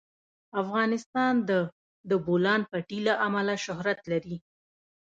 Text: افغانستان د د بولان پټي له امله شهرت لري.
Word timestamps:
افغانستان 0.61 1.33
د 1.49 1.51
د 2.09 2.11
بولان 2.25 2.61
پټي 2.71 2.99
له 3.07 3.13
امله 3.27 3.53
شهرت 3.65 3.99
لري. 4.11 4.37